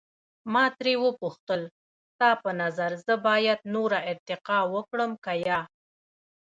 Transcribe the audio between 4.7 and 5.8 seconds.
وکړم که یا؟